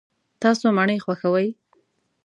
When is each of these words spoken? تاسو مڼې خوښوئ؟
تاسو 0.41 0.65
مڼې 0.77 0.97
خوښوئ؟ 1.03 1.47